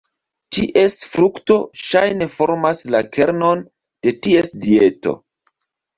[0.55, 3.63] Ties frukto ŝajne formas la kernon
[4.07, 5.15] de ties dieto.